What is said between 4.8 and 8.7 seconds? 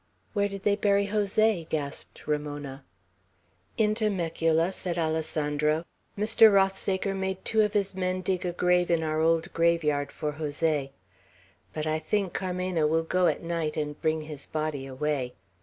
Alessandro. "Mr. Rothsaker made two of his men dig a